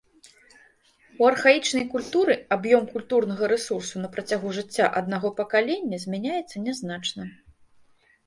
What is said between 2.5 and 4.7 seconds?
аб'ём культурнага рэсурсу на працягу